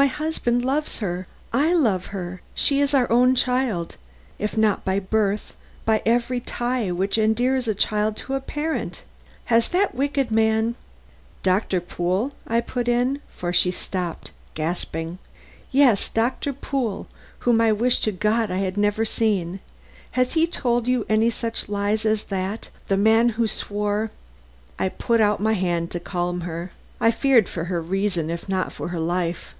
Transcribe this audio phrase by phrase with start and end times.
[0.00, 3.96] My husband loves her, I love her she is our own child,
[4.38, 9.02] if not by birth, by every tie which endears a child to a parent.
[9.46, 10.76] Has that wicked man"
[11.42, 15.18] "Doctor Pool!" I put in, for she stopped, gasping.
[15.72, 17.08] "Yes; Doctor Pool,
[17.40, 19.58] whom I wish to God I had never seen
[20.12, 22.68] has he told you any such lies as that?
[22.86, 24.12] the man who swore"
[24.78, 26.70] I put out my hand to calm her.
[27.00, 29.56] I feared for her reason if not for her life.